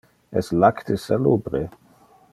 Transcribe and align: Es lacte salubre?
Es 0.39 0.47
lacte 0.63 0.97
salubre? 1.05 1.63